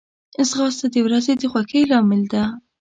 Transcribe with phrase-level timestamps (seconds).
[0.49, 2.43] ځغاسته د ورځې د خوښۍ لامل ده